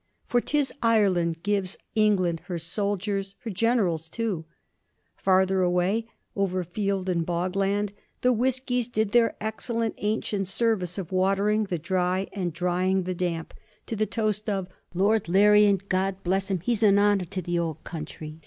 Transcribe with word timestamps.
For 0.25 0.41
'tis 0.41 0.73
Ireland 0.81 1.43
gives 1.43 1.77
England 1.93 2.39
her 2.45 2.57
soldiers, 2.57 3.35
her 3.43 3.51
generals 3.51 4.09
too. 4.09 4.45
Farther 5.15 5.61
away, 5.61 6.07
over 6.35 6.63
field 6.63 7.07
and 7.07 7.23
bogland, 7.23 7.91
the 8.21 8.33
whiskies 8.33 8.87
did 8.87 9.11
their 9.11 9.35
excellent 9.39 9.93
ancient 9.99 10.47
service 10.47 10.97
of 10.97 11.11
watering 11.11 11.65
the 11.65 11.77
dry 11.77 12.27
and 12.33 12.51
drying 12.51 13.03
the 13.03 13.13
damp, 13.13 13.53
to 13.85 13.95
the 13.95 14.07
toast 14.07 14.49
of 14.49 14.67
'Lord 14.95 15.29
Larrian, 15.29 15.79
God 15.87 16.23
bless 16.23 16.49
him! 16.49 16.61
he's 16.61 16.81
an 16.81 16.97
honour 16.97 17.25
to 17.25 17.41
the 17.43 17.59
old 17.59 17.83
country!' 17.83 18.39